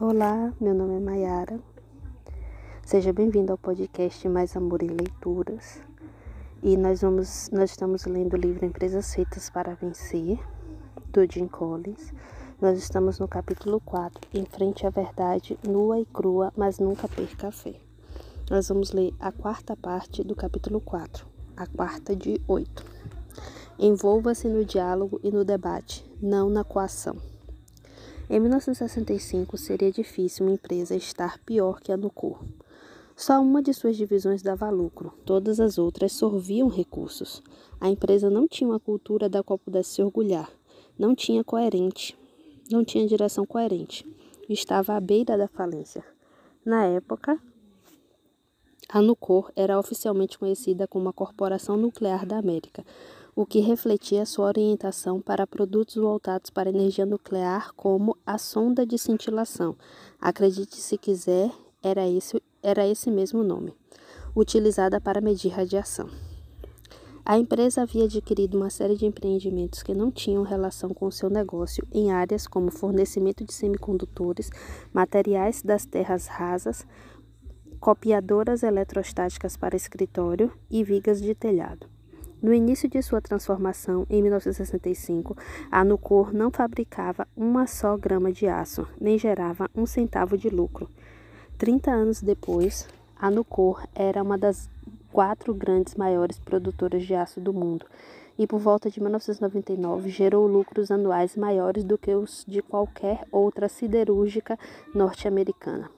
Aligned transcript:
Olá, 0.00 0.54
meu 0.60 0.72
nome 0.74 0.94
é 0.94 1.00
Mayara. 1.00 1.58
Seja 2.86 3.12
bem-vindo 3.12 3.50
ao 3.50 3.58
podcast 3.58 4.28
Mais 4.28 4.56
Amor 4.56 4.80
em 4.80 4.86
Leituras. 4.86 5.80
E 6.62 6.76
nós 6.76 7.00
vamos, 7.00 7.50
nós 7.52 7.70
estamos 7.70 8.04
lendo 8.04 8.34
o 8.34 8.36
livro 8.36 8.64
Empresas 8.64 9.12
Feitas 9.12 9.50
para 9.50 9.74
Vencer, 9.74 10.38
do 11.10 11.26
Jim 11.28 11.48
Collins. 11.48 12.14
Nós 12.60 12.78
estamos 12.78 13.18
no 13.18 13.26
capítulo 13.26 13.80
4, 13.80 14.20
Em 14.32 14.44
frente 14.44 14.86
à 14.86 14.90
verdade, 14.90 15.58
nua 15.66 15.98
e 15.98 16.04
crua, 16.04 16.52
mas 16.56 16.78
nunca 16.78 17.08
perca 17.08 17.48
a 17.48 17.50
fé. 17.50 17.74
Nós 18.48 18.68
vamos 18.68 18.92
ler 18.92 19.12
a 19.18 19.32
quarta 19.32 19.74
parte 19.74 20.22
do 20.22 20.36
capítulo 20.36 20.80
4, 20.80 21.26
a 21.56 21.66
quarta 21.66 22.14
de 22.14 22.40
8. 22.46 22.84
Envolva-se 23.80 24.46
no 24.48 24.64
diálogo 24.64 25.18
e 25.24 25.32
no 25.32 25.44
debate, 25.44 26.08
não 26.22 26.48
na 26.48 26.62
coação. 26.62 27.16
Em 28.30 28.38
1965, 28.40 29.56
seria 29.56 29.90
difícil 29.90 30.44
uma 30.44 30.52
empresa 30.52 30.94
estar 30.94 31.38
pior 31.38 31.80
que 31.80 31.90
a 31.90 31.96
Nucor. 31.96 32.44
Só 33.16 33.40
uma 33.40 33.62
de 33.62 33.72
suas 33.72 33.96
divisões 33.96 34.42
dava 34.42 34.68
lucro, 34.68 35.14
todas 35.24 35.58
as 35.58 35.78
outras 35.78 36.12
sorviam 36.12 36.68
recursos. 36.68 37.42
A 37.80 37.88
empresa 37.88 38.28
não 38.28 38.46
tinha 38.46 38.68
uma 38.68 38.78
cultura 38.78 39.30
da 39.30 39.42
qual 39.42 39.58
pudesse 39.58 39.94
se 39.94 40.02
orgulhar, 40.02 40.50
não 40.98 41.14
tinha 41.14 41.42
coerente, 41.42 42.14
não 42.70 42.84
tinha 42.84 43.06
direção 43.06 43.46
coerente, 43.46 44.06
estava 44.46 44.94
à 44.94 45.00
beira 45.00 45.38
da 45.38 45.48
falência. 45.48 46.04
Na 46.62 46.84
época, 46.84 47.40
a 48.90 49.00
Nucor 49.00 49.50
era 49.56 49.78
oficialmente 49.78 50.38
conhecida 50.38 50.86
como 50.86 51.08
a 51.08 51.14
Corporação 51.14 51.78
Nuclear 51.78 52.26
da 52.26 52.36
América, 52.36 52.84
o 53.38 53.46
que 53.46 53.60
refletia 53.60 54.26
sua 54.26 54.46
orientação 54.46 55.20
para 55.20 55.46
produtos 55.46 55.94
voltados 55.94 56.50
para 56.50 56.70
energia 56.70 57.06
nuclear, 57.06 57.72
como 57.76 58.16
a 58.26 58.36
sonda 58.36 58.84
de 58.84 58.98
cintilação. 58.98 59.76
Acredite 60.20 60.74
se 60.74 60.98
quiser, 60.98 61.52
era 61.80 62.04
esse, 62.08 62.42
era 62.60 62.84
esse 62.84 63.12
mesmo 63.12 63.44
nome, 63.44 63.72
utilizada 64.34 65.00
para 65.00 65.20
medir 65.20 65.52
radiação. 65.52 66.10
A 67.24 67.38
empresa 67.38 67.82
havia 67.82 68.06
adquirido 68.06 68.56
uma 68.56 68.70
série 68.70 68.96
de 68.96 69.06
empreendimentos 69.06 69.84
que 69.84 69.94
não 69.94 70.10
tinham 70.10 70.42
relação 70.42 70.92
com 70.92 71.08
seu 71.08 71.30
negócio 71.30 71.86
em 71.92 72.10
áreas 72.10 72.44
como 72.44 72.72
fornecimento 72.72 73.44
de 73.44 73.54
semicondutores, 73.54 74.50
materiais 74.92 75.62
das 75.62 75.86
terras 75.86 76.26
rasas, 76.26 76.84
copiadoras 77.78 78.64
eletrostáticas 78.64 79.56
para 79.56 79.76
escritório 79.76 80.50
e 80.68 80.82
vigas 80.82 81.22
de 81.22 81.36
telhado. 81.36 81.97
No 82.40 82.54
início 82.54 82.88
de 82.88 83.02
sua 83.02 83.20
transformação, 83.20 84.06
em 84.08 84.22
1965, 84.22 85.36
a 85.72 85.84
Nucor 85.84 86.32
não 86.32 86.52
fabricava 86.52 87.26
uma 87.36 87.66
só 87.66 87.96
grama 87.96 88.30
de 88.30 88.46
aço, 88.46 88.86
nem 89.00 89.18
gerava 89.18 89.68
um 89.74 89.84
centavo 89.84 90.38
de 90.38 90.48
lucro. 90.48 90.88
Trinta 91.56 91.90
anos 91.90 92.22
depois, 92.22 92.86
a 93.16 93.28
Nucor 93.28 93.84
era 93.92 94.22
uma 94.22 94.38
das 94.38 94.70
quatro 95.10 95.52
grandes 95.52 95.96
maiores 95.96 96.38
produtoras 96.38 97.02
de 97.02 97.12
aço 97.12 97.40
do 97.40 97.52
mundo 97.52 97.86
e, 98.38 98.46
por 98.46 98.60
volta 98.60 98.88
de 98.88 99.00
1999, 99.00 100.08
gerou 100.08 100.46
lucros 100.46 100.92
anuais 100.92 101.34
maiores 101.34 101.82
do 101.82 101.98
que 101.98 102.14
os 102.14 102.44
de 102.46 102.62
qualquer 102.62 103.24
outra 103.32 103.68
siderúrgica 103.68 104.56
norte-americana. 104.94 105.97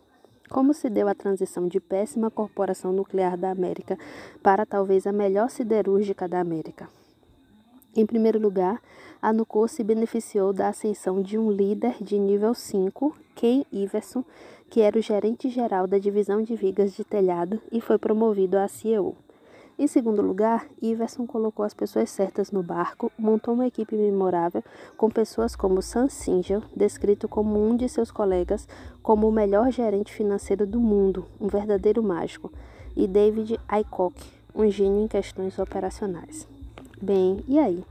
Como 0.51 0.75
se 0.75 0.91
deu 0.91 1.07
a 1.07 1.15
transição 1.15 1.69
de 1.69 1.79
péssima 1.79 2.29
corporação 2.29 2.93
nuclear 2.93 3.39
da 3.39 3.53
América 3.53 3.97
para 4.43 4.67
talvez 4.67 5.07
a 5.07 5.13
melhor 5.13 5.49
siderúrgica 5.49 6.27
da 6.27 6.41
América? 6.41 6.89
Em 7.95 8.05
primeiro 8.05 8.41
lugar, 8.41 8.83
a 9.23 9.33
Nucor 9.33 9.69
se 9.69 9.85
beneficiou 9.85 10.53
da 10.53 10.69
ascensão 10.69 11.23
de 11.23 11.39
um 11.39 11.53
líder 11.53 11.95
de 12.01 12.19
nível 12.19 12.53
5, 12.53 13.17
Ken 13.37 13.65
Iverson, 13.71 14.25
que 14.69 14.81
era 14.81 14.99
o 14.99 15.03
gerente 15.03 15.49
geral 15.49 15.87
da 15.87 15.99
divisão 15.99 16.43
de 16.43 16.57
vigas 16.57 16.97
de 16.97 17.05
telhado 17.05 17.63
e 17.71 17.81
foi 17.81 17.97
promovido 17.97 18.59
a 18.59 18.67
CEO. 18.67 19.17
Em 19.79 19.87
segundo 19.87 20.21
lugar, 20.21 20.67
Iverson 20.83 21.27
colocou 21.27 21.65
as 21.65 21.73
pessoas 21.73 22.11
certas 22.11 22.51
no 22.51 22.63
barco, 22.63 23.11
montou 23.19 23.55
uma 23.55 23.67
equipe 23.67 23.97
memorável 23.97 24.63
com 24.97 25.09
pessoas 25.09 25.57
como 25.57 25.81
Sam 25.81 26.09
Singel, 26.09 26.63
descrito 26.77 27.27
como 27.27 27.59
um 27.59 27.77
de 27.77 27.89
seus 27.89 28.11
colegas 28.11 28.69
como 29.03 29.29
o 29.29 29.33
melhor 29.33 29.71
gerente 29.71 30.13
financeiro 30.13 30.67
do 30.67 30.79
mundo, 30.79 31.25
um 31.41 31.49
verdadeiro 31.49 32.03
mágico, 32.03 32.53
e 32.95 33.07
David 33.07 33.59
Aycock, 33.67 34.15
um 34.55 34.71
gênio 34.71 35.05
em 35.05 35.09
questões 35.09 35.59
operacionais. 35.59 36.47
Bem, 37.01 37.43
e 37.49 37.59
aí? 37.59 37.83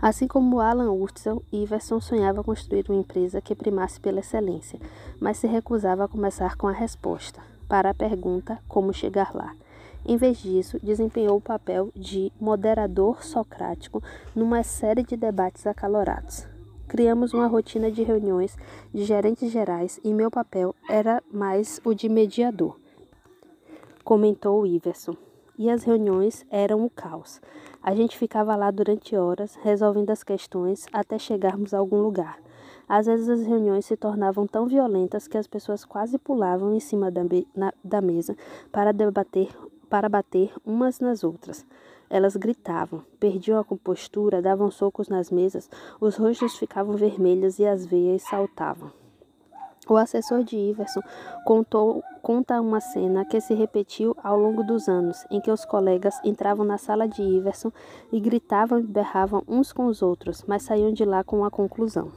Assim 0.00 0.28
como 0.28 0.60
Alan 0.60 0.92
Wurtzel, 0.92 1.42
Iverson 1.50 2.00
sonhava 2.00 2.44
construir 2.44 2.84
uma 2.88 3.00
empresa 3.00 3.40
que 3.40 3.54
primasse 3.54 3.98
pela 3.98 4.20
excelência, 4.20 4.78
mas 5.18 5.38
se 5.38 5.46
recusava 5.46 6.04
a 6.04 6.08
começar 6.08 6.56
com 6.56 6.68
a 6.68 6.72
resposta 6.72 7.40
para 7.68 7.90
a 7.90 7.94
pergunta 7.94 8.58
como 8.68 8.92
chegar 8.92 9.34
lá. 9.34 9.54
Em 10.08 10.16
vez 10.16 10.38
disso, 10.38 10.78
desempenhou 10.82 11.36
o 11.36 11.40
papel 11.40 11.92
de 11.94 12.32
moderador 12.40 13.22
socrático 13.22 14.02
numa 14.34 14.62
série 14.62 15.02
de 15.02 15.18
debates 15.18 15.66
acalorados. 15.66 16.48
Criamos 16.88 17.34
uma 17.34 17.46
rotina 17.46 17.90
de 17.90 18.02
reuniões 18.02 18.56
de 18.90 19.04
gerentes 19.04 19.52
gerais 19.52 20.00
e 20.02 20.14
meu 20.14 20.30
papel 20.30 20.74
era 20.88 21.22
mais 21.30 21.78
o 21.84 21.92
de 21.92 22.08
mediador, 22.08 22.78
comentou 24.02 24.66
Iverson. 24.66 25.14
E 25.58 25.68
as 25.68 25.82
reuniões 25.82 26.46
eram 26.50 26.86
o 26.86 26.88
caos. 26.88 27.42
A 27.82 27.94
gente 27.94 28.16
ficava 28.16 28.56
lá 28.56 28.70
durante 28.70 29.14
horas, 29.14 29.56
resolvendo 29.56 30.10
as 30.10 30.22
questões 30.22 30.86
até 30.90 31.18
chegarmos 31.18 31.74
a 31.74 31.78
algum 31.78 32.00
lugar. 32.00 32.38
Às 32.88 33.04
vezes 33.04 33.28
as 33.28 33.42
reuniões 33.42 33.84
se 33.84 33.96
tornavam 33.96 34.46
tão 34.46 34.66
violentas 34.66 35.28
que 35.28 35.36
as 35.36 35.46
pessoas 35.46 35.84
quase 35.84 36.16
pulavam 36.16 36.74
em 36.74 36.80
cima 36.80 37.10
da, 37.10 37.22
na, 37.54 37.74
da 37.84 38.00
mesa 38.00 38.34
para 38.72 38.92
debater 38.92 39.48
para 39.88 40.08
bater 40.08 40.52
umas 40.64 41.00
nas 41.00 41.24
outras. 41.24 41.66
Elas 42.10 42.36
gritavam, 42.36 43.02
perdiam 43.18 43.58
a 43.58 43.64
compostura, 43.64 44.40
davam 44.40 44.70
socos 44.70 45.08
nas 45.08 45.30
mesas, 45.30 45.68
os 46.00 46.16
rostos 46.16 46.56
ficavam 46.56 46.96
vermelhos 46.96 47.58
e 47.58 47.66
as 47.66 47.84
veias 47.84 48.22
saltavam. 48.22 48.90
O 49.88 49.96
assessor 49.96 50.44
de 50.44 50.54
Iverson 50.54 51.00
contou, 51.46 52.02
conta 52.20 52.60
uma 52.60 52.78
cena 52.78 53.24
que 53.24 53.40
se 53.40 53.54
repetiu 53.54 54.14
ao 54.22 54.38
longo 54.38 54.62
dos 54.62 54.86
anos, 54.86 55.24
em 55.30 55.40
que 55.40 55.50
os 55.50 55.64
colegas 55.64 56.14
entravam 56.22 56.64
na 56.64 56.76
sala 56.76 57.08
de 57.08 57.22
Iverson 57.22 57.72
e 58.12 58.20
gritavam 58.20 58.80
e 58.80 58.82
berravam 58.82 59.42
uns 59.48 59.72
com 59.72 59.86
os 59.86 60.02
outros, 60.02 60.44
mas 60.46 60.62
saíam 60.62 60.92
de 60.92 61.06
lá 61.06 61.24
com 61.24 61.42
a 61.42 61.50
conclusão. 61.50 62.12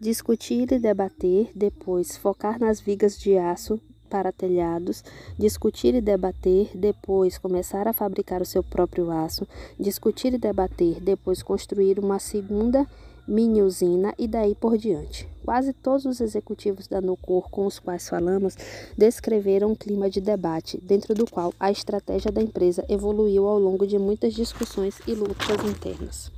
Discutir 0.00 0.72
e 0.72 0.78
debater, 0.78 1.50
depois 1.54 2.16
focar 2.16 2.58
nas 2.58 2.80
vigas 2.80 3.18
de 3.18 3.36
aço, 3.36 3.78
para 4.08 4.32
telhados, 4.32 5.04
discutir 5.38 5.94
e 5.94 6.00
debater, 6.00 6.70
depois 6.74 7.38
começar 7.38 7.86
a 7.86 7.92
fabricar 7.92 8.40
o 8.40 8.46
seu 8.46 8.62
próprio 8.62 9.10
aço, 9.10 9.46
discutir 9.78 10.32
e 10.32 10.38
debater, 10.38 11.00
depois 11.00 11.42
construir 11.42 11.98
uma 11.98 12.18
segunda 12.18 12.86
mini 13.28 13.60
usina 13.60 14.14
e 14.18 14.26
daí 14.26 14.54
por 14.54 14.78
diante. 14.78 15.28
Quase 15.44 15.72
todos 15.72 16.06
os 16.06 16.20
executivos 16.20 16.88
da 16.88 17.00
Nucor 17.00 17.50
com 17.50 17.66
os 17.66 17.78
quais 17.78 18.08
falamos 18.08 18.56
descreveram 18.96 19.72
um 19.72 19.74
clima 19.74 20.08
de 20.08 20.20
debate, 20.20 20.80
dentro 20.82 21.14
do 21.14 21.30
qual 21.30 21.52
a 21.60 21.70
estratégia 21.70 22.32
da 22.32 22.42
empresa 22.42 22.84
evoluiu 22.88 23.46
ao 23.46 23.58
longo 23.58 23.86
de 23.86 23.98
muitas 23.98 24.32
discussões 24.34 24.98
e 25.06 25.14
lutas 25.14 25.62
internas. 25.68 26.37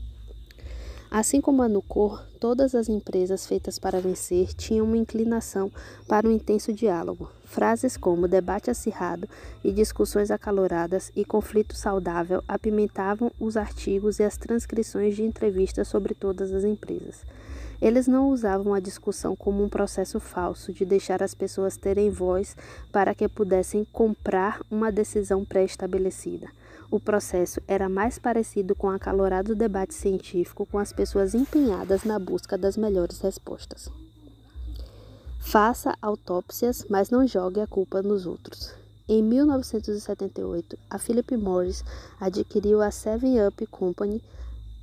Assim 1.10 1.40
como 1.40 1.60
a 1.60 1.68
Nucor, 1.68 2.24
todas 2.38 2.72
as 2.72 2.88
empresas 2.88 3.44
feitas 3.44 3.80
para 3.80 4.00
vencer 4.00 4.54
tinham 4.54 4.86
uma 4.86 4.96
inclinação 4.96 5.68
para 6.06 6.28
um 6.28 6.30
intenso 6.30 6.72
diálogo. 6.72 7.28
Frases 7.44 7.96
como 7.96 8.28
debate 8.28 8.70
acirrado 8.70 9.28
e 9.64 9.72
discussões 9.72 10.30
acaloradas 10.30 11.10
e 11.16 11.24
conflito 11.24 11.74
saudável 11.74 12.44
apimentavam 12.46 13.32
os 13.40 13.56
artigos 13.56 14.20
e 14.20 14.22
as 14.22 14.36
transcrições 14.36 15.16
de 15.16 15.24
entrevistas 15.24 15.88
sobre 15.88 16.14
todas 16.14 16.52
as 16.52 16.62
empresas. 16.62 17.24
Eles 17.82 18.06
não 18.06 18.28
usavam 18.28 18.72
a 18.72 18.78
discussão 18.78 19.34
como 19.34 19.64
um 19.64 19.68
processo 19.68 20.20
falso 20.20 20.72
de 20.72 20.84
deixar 20.84 21.24
as 21.24 21.34
pessoas 21.34 21.76
terem 21.76 22.08
voz 22.08 22.56
para 22.92 23.16
que 23.16 23.26
pudessem 23.26 23.84
comprar 23.92 24.60
uma 24.70 24.92
decisão 24.92 25.44
pré-estabelecida. 25.44 26.48
O 26.90 26.98
processo 26.98 27.60
era 27.68 27.88
mais 27.88 28.18
parecido 28.18 28.74
com 28.74 28.90
acalorado 28.90 29.54
debate 29.54 29.94
científico 29.94 30.66
com 30.66 30.76
as 30.76 30.92
pessoas 30.92 31.34
empenhadas 31.34 32.02
na 32.02 32.18
busca 32.18 32.58
das 32.58 32.76
melhores 32.76 33.20
respostas. 33.20 33.88
Faça 35.38 35.96
autópsias, 36.02 36.84
mas 36.90 37.08
não 37.08 37.24
jogue 37.26 37.60
a 37.60 37.66
culpa 37.66 38.02
nos 38.02 38.26
outros. 38.26 38.74
Em 39.08 39.22
1978, 39.22 40.76
a 40.88 40.98
Philip 40.98 41.36
Morris 41.36 41.84
adquiriu 42.20 42.82
a 42.82 42.90
Seven 42.90 43.46
Up 43.46 43.64
Company 43.66 44.20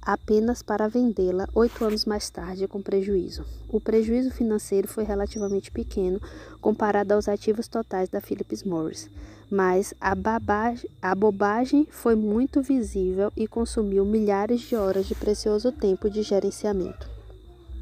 apenas 0.02 0.62
para 0.62 0.88
vendê-la 0.88 1.48
oito 1.54 1.84
anos 1.84 2.06
mais 2.06 2.30
tarde 2.30 2.68
com 2.68 2.82
prejuízo. 2.82 3.44
O 3.70 3.80
prejuízo 3.80 4.32
financeiro 4.32 4.88
foi 4.88 5.04
relativamente 5.04 5.72
pequeno 5.72 6.22
comparado 6.62 7.14
aos 7.14 7.28
ativos 7.28 7.68
totais 7.68 8.10
da 8.10 8.22
Philip 8.22 8.68
Morris, 8.68 9.10
mas 9.50 9.94
a, 10.00 10.16
babagem, 10.16 10.90
a 11.02 11.14
bobagem 11.14 11.88
foi 11.90 12.16
muito 12.16 12.62
visível 12.62 13.32
e 13.36 13.48
consumiu 13.48 14.06
milhares 14.06 14.62
de 14.62 14.76
horas 14.76 15.06
de 15.06 15.16
precioso 15.16 15.72
tempo 15.72 16.10
de 16.10 16.22
gerenciamento. 16.22 17.18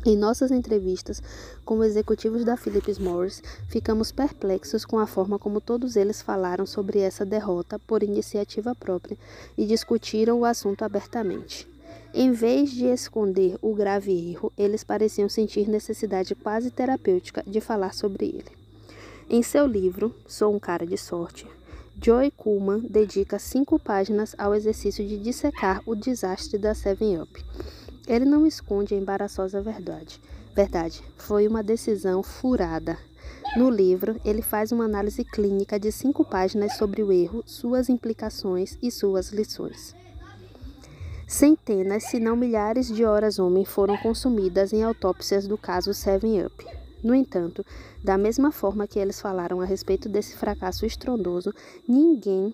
Em 0.06 0.16
nossas 0.16 0.52
entrevistas 0.52 1.20
com 1.66 1.84
executivos 1.84 2.46
da 2.46 2.56
Philip 2.56 3.02
Morris, 3.02 3.42
ficamos 3.68 4.12
perplexos 4.12 4.86
com 4.86 5.00
a 5.00 5.08
forma 5.08 5.40
como 5.40 5.60
todos 5.60 5.96
eles 5.96 6.22
falaram 6.22 6.68
sobre 6.68 7.00
essa 7.00 7.26
derrota 7.26 7.80
por 7.80 8.04
iniciativa 8.04 8.76
própria 8.76 9.18
e 9.58 9.66
discutiram 9.66 10.40
o 10.40 10.46
assunto 10.46 10.84
abertamente. 10.84 11.75
Em 12.16 12.32
vez 12.32 12.72
de 12.72 12.86
esconder 12.86 13.58
o 13.62 13.76
grave 13.76 14.32
erro, 14.32 14.52
eles 14.58 14.84
pareciam 14.84 15.30
sentir 15.30 15.70
necessidade 15.70 16.34
quase 16.34 16.72
terapêutica 16.72 17.44
de 17.46 17.62
falar 17.62 17.94
sobre 17.94 18.26
ele. 18.26 18.52
Em 19.30 19.44
seu 19.44 19.68
livro, 19.68 20.16
Sou 20.26 20.56
um 20.56 20.60
Cara 20.60 20.86
de 20.88 20.98
Sorte, 20.98 21.46
Joy 22.02 22.32
Kuhlman 22.32 22.80
dedica 22.90 23.38
cinco 23.38 23.78
páginas 23.78 24.34
ao 24.38 24.56
exercício 24.56 25.06
de 25.06 25.18
dissecar 25.18 25.82
o 25.86 25.94
desastre 25.96 26.58
da 26.58 26.74
Seven 26.74 27.22
Up 27.22 27.46
ele 28.08 28.26
não 28.26 28.46
esconde 28.46 28.94
a 28.94 28.98
embaraçosa 28.98 29.62
verdade. 29.62 30.22
Verdade, 30.56 31.04
foi 31.18 31.48
uma 31.48 31.64
decisão 31.64 32.22
furada. 32.22 32.98
No 33.58 33.70
livro, 33.70 34.20
ele 34.24 34.42
faz 34.42 34.72
uma 34.72 34.86
análise 34.86 35.24
clínica 35.24 35.80
de 35.80 35.92
cinco 35.92 36.24
páginas 36.24 36.78
sobre 36.78 37.02
o 37.02 37.12
erro, 37.12 37.44
suas 37.46 37.90
implicações 37.90 38.78
e 38.82 38.92
suas 38.92 39.30
lições. 39.30 39.96
Centenas, 41.28 42.04
se 42.04 42.20
não 42.20 42.36
milhares 42.36 42.88
de 42.88 43.04
horas 43.04 43.40
homem 43.40 43.66
foram 43.66 43.98
consumidas 43.98 44.72
em 44.72 44.84
autópsias 44.84 45.48
do 45.48 45.58
caso 45.58 45.92
Seven 45.92 46.46
Up. 46.46 46.66
No 47.04 47.16
entanto, 47.16 47.66
da 48.04 48.16
mesma 48.16 48.52
forma 48.52 48.88
que 48.88 49.00
eles 49.00 49.20
falaram 49.20 49.60
a 49.60 49.66
respeito 49.66 50.08
desse 50.08 50.38
fracasso 50.38 50.86
estrondoso, 50.86 51.52
ninguém 51.88 52.54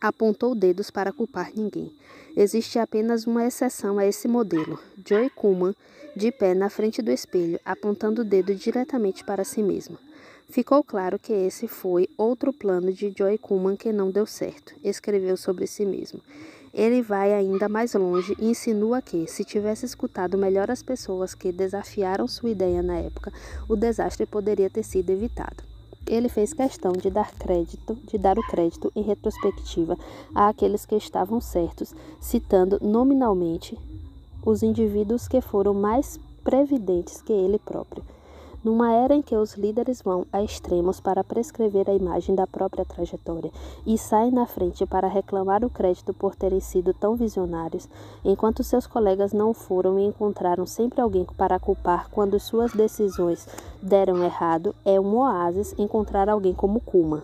apontou 0.00 0.54
dedos 0.54 0.88
para 0.88 1.12
culpar 1.12 1.50
ninguém. 1.54 1.92
Existe 2.36 2.78
apenas 2.78 3.26
uma 3.26 3.44
exceção 3.44 3.98
a 3.98 4.06
esse 4.06 4.28
modelo: 4.28 4.78
Joy 5.04 5.28
Kuhlman, 5.30 5.74
de 6.14 6.30
pé 6.30 6.54
na 6.54 6.70
frente 6.70 7.02
do 7.02 7.10
espelho, 7.10 7.58
apontando 7.64 8.22
o 8.22 8.24
dedo 8.24 8.54
diretamente 8.54 9.24
para 9.24 9.44
si 9.44 9.62
mesma. 9.62 9.98
Ficou 10.48 10.84
claro 10.84 11.18
que 11.18 11.32
esse 11.32 11.66
foi 11.66 12.08
outro 12.16 12.52
plano 12.52 12.92
de 12.92 13.12
Joy 13.16 13.36
Kuhlman 13.38 13.76
que 13.76 13.92
não 13.92 14.12
deu 14.12 14.26
certo, 14.26 14.74
escreveu 14.84 15.36
sobre 15.36 15.66
si 15.66 15.84
mesmo. 15.84 16.20
Ele 16.74 17.02
vai 17.02 17.32
ainda 17.32 17.68
mais 17.68 17.94
longe 17.94 18.34
e 18.36 18.46
insinua 18.50 19.00
que, 19.00 19.28
se 19.28 19.44
tivesse 19.44 19.86
escutado 19.86 20.36
melhor 20.36 20.72
as 20.72 20.82
pessoas 20.82 21.32
que 21.32 21.52
desafiaram 21.52 22.26
sua 22.26 22.50
ideia 22.50 22.82
na 22.82 22.96
época, 22.96 23.32
o 23.68 23.76
desastre 23.76 24.26
poderia 24.26 24.68
ter 24.68 24.82
sido 24.82 25.10
evitado. 25.10 25.62
Ele 26.04 26.28
fez 26.28 26.52
questão 26.52 26.92
de 26.92 27.10
dar 27.10 27.30
crédito, 27.30 27.96
de 28.08 28.18
dar 28.18 28.36
o 28.36 28.46
crédito 28.48 28.90
em 28.96 29.02
retrospectiva 29.02 29.96
àqueles 30.34 30.84
que 30.84 30.96
estavam 30.96 31.40
certos, 31.40 31.94
citando 32.20 32.80
nominalmente 32.82 33.78
os 34.44 34.64
indivíduos 34.64 35.28
que 35.28 35.40
foram 35.40 35.74
mais 35.74 36.18
previdentes 36.42 37.22
que 37.22 37.32
ele 37.32 37.58
próprio. 37.60 38.04
Numa 38.64 38.90
era 38.90 39.14
em 39.14 39.20
que 39.20 39.36
os 39.36 39.56
líderes 39.56 40.00
vão 40.00 40.24
a 40.32 40.42
extremos 40.42 40.98
para 40.98 41.22
prescrever 41.22 41.90
a 41.90 41.94
imagem 41.94 42.34
da 42.34 42.46
própria 42.46 42.82
trajetória 42.82 43.52
e 43.84 43.98
saem 43.98 44.30
na 44.30 44.46
frente 44.46 44.86
para 44.86 45.06
reclamar 45.06 45.62
o 45.62 45.68
crédito 45.68 46.14
por 46.14 46.34
terem 46.34 46.60
sido 46.60 46.94
tão 46.94 47.14
visionários, 47.14 47.86
enquanto 48.24 48.64
seus 48.64 48.86
colegas 48.86 49.34
não 49.34 49.52
foram 49.52 49.98
e 49.98 50.06
encontraram 50.06 50.64
sempre 50.64 51.02
alguém 51.02 51.26
para 51.36 51.58
culpar 51.58 52.08
quando 52.10 52.40
suas 52.40 52.72
decisões 52.72 53.46
deram 53.82 54.24
errado, 54.24 54.74
é 54.82 54.98
um 54.98 55.18
oásis 55.18 55.74
encontrar 55.78 56.30
alguém 56.30 56.54
como 56.54 56.80
Kuma. 56.80 57.22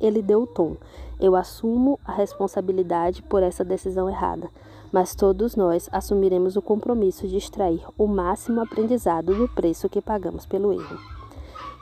Ele 0.00 0.20
deu 0.20 0.42
o 0.42 0.46
tom. 0.46 0.76
Eu 1.24 1.34
assumo 1.34 1.98
a 2.04 2.12
responsabilidade 2.12 3.22
por 3.22 3.42
essa 3.42 3.64
decisão 3.64 4.10
errada 4.10 4.50
mas 4.94 5.12
todos 5.12 5.56
nós 5.56 5.88
assumiremos 5.90 6.54
o 6.54 6.62
compromisso 6.62 7.26
de 7.26 7.36
extrair 7.36 7.84
o 7.98 8.06
máximo 8.06 8.60
aprendizado 8.60 9.34
do 9.34 9.48
preço 9.48 9.88
que 9.88 10.00
pagamos 10.00 10.46
pelo 10.46 10.72
erro. 10.72 10.96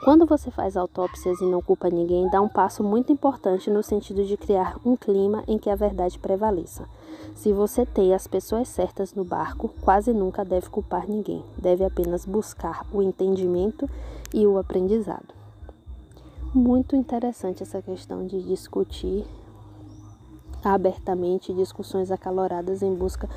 Quando 0.03 0.25
você 0.25 0.49
faz 0.49 0.75
autópsias 0.75 1.39
e 1.39 1.45
não 1.45 1.61
culpa 1.61 1.91
ninguém, 1.91 2.27
dá 2.31 2.41
um 2.41 2.49
passo 2.49 2.83
muito 2.83 3.13
importante 3.13 3.69
no 3.69 3.83
sentido 3.83 4.25
de 4.25 4.35
criar 4.35 4.77
um 4.83 4.95
clima 4.97 5.43
em 5.47 5.59
que 5.59 5.69
a 5.69 5.75
verdade 5.75 6.17
prevaleça. 6.17 6.89
Se 7.35 7.53
você 7.53 7.85
tem 7.85 8.15
as 8.15 8.25
pessoas 8.25 8.67
certas 8.67 9.13
no 9.13 9.23
barco, 9.23 9.69
quase 9.81 10.11
nunca 10.11 10.43
deve 10.43 10.67
culpar 10.71 11.07
ninguém, 11.07 11.45
deve 11.55 11.85
apenas 11.85 12.25
buscar 12.25 12.83
o 12.91 12.99
entendimento 12.99 13.87
e 14.33 14.47
o 14.47 14.57
aprendizado. 14.57 15.42
Muito 16.53 16.95
interessante 16.95 17.63
essa 17.63 17.81
questão 17.81 18.27
de 18.27 18.39
discutir 18.43 19.25
abertamente 20.63 21.51
discussões 21.51 22.11
acaloradas 22.11 22.83
em 22.83 22.93
busca 22.93 23.27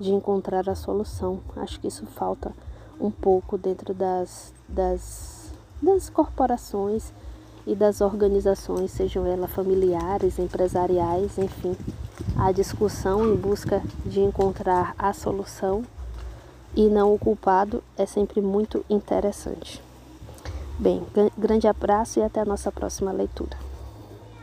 de 0.00 0.12
encontrar 0.12 0.68
a 0.68 0.74
solução. 0.74 1.38
Acho 1.54 1.78
que 1.78 1.86
isso 1.86 2.04
falta 2.04 2.52
um 3.00 3.12
pouco 3.12 3.56
dentro 3.56 3.94
das, 3.94 4.52
das, 4.68 5.52
das 5.80 6.10
corporações 6.10 7.12
e 7.64 7.76
das 7.76 8.00
organizações, 8.00 8.90
sejam 8.90 9.24
elas 9.24 9.52
familiares, 9.52 10.40
empresariais, 10.40 11.38
enfim. 11.38 11.76
A 12.36 12.50
discussão 12.50 13.24
em 13.24 13.36
busca 13.36 13.80
de 14.04 14.18
encontrar 14.18 14.96
a 14.98 15.12
solução 15.12 15.84
e 16.74 16.88
não 16.88 17.14
o 17.14 17.18
culpado 17.20 17.84
é 17.96 18.04
sempre 18.04 18.40
muito 18.40 18.84
interessante. 18.90 19.83
Bem, 20.78 21.02
grande 21.38 21.68
abraço 21.68 22.18
e 22.18 22.22
até 22.22 22.40
a 22.40 22.44
nossa 22.44 22.70
próxima 22.72 23.12
leitura. 23.12 23.56